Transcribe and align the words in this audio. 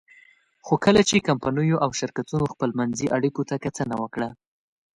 خو 0.65 0.73
کله 0.85 1.01
چې 1.09 1.25
کمپنیو 1.29 1.81
او 1.83 1.89
شرکتونو 1.99 2.45
خپلمنځي 2.53 3.07
اړیکو 3.17 3.41
ته 3.49 3.55
کتنه 3.65 3.95
وکړه. 4.01 4.29